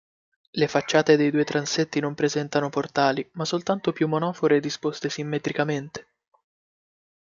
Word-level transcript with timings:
Le 0.51 0.67
facciate 0.67 1.15
dei 1.15 1.29
due 1.29 1.43
transetti 1.43 1.99
non 1.99 2.15
presentano 2.15 2.69
portali, 2.71 3.29
ma 3.33 3.45
soltanto 3.45 3.91
più 3.93 4.07
monofore 4.07 4.59
disposte 4.59 5.09
simmetricamente. 5.11 6.07